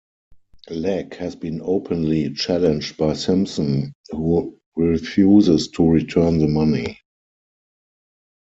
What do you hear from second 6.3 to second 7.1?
the money.